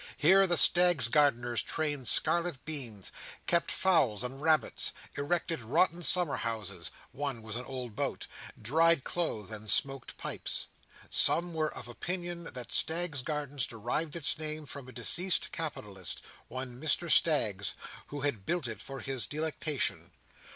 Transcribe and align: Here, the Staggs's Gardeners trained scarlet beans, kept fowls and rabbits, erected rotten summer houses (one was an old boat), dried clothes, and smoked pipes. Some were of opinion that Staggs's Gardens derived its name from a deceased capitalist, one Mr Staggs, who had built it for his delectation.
Here, 0.17 0.47
the 0.47 0.57
Staggs's 0.57 1.09
Gardeners 1.09 1.61
trained 1.61 2.07
scarlet 2.07 2.65
beans, 2.65 3.11
kept 3.45 3.69
fowls 3.69 4.23
and 4.23 4.41
rabbits, 4.41 4.93
erected 5.15 5.61
rotten 5.61 6.01
summer 6.01 6.37
houses 6.37 6.89
(one 7.11 7.43
was 7.43 7.55
an 7.55 7.65
old 7.65 7.95
boat), 7.95 8.25
dried 8.59 9.03
clothes, 9.03 9.51
and 9.51 9.69
smoked 9.69 10.17
pipes. 10.17 10.69
Some 11.11 11.53
were 11.53 11.71
of 11.71 11.87
opinion 11.87 12.45
that 12.45 12.71
Staggs's 12.71 13.21
Gardens 13.21 13.67
derived 13.67 14.15
its 14.15 14.39
name 14.39 14.65
from 14.65 14.87
a 14.87 14.91
deceased 14.91 15.51
capitalist, 15.51 16.23
one 16.47 16.81
Mr 16.81 17.11
Staggs, 17.11 17.75
who 18.07 18.21
had 18.21 18.43
built 18.43 18.67
it 18.67 18.81
for 18.81 19.01
his 19.01 19.27
delectation. 19.27 20.09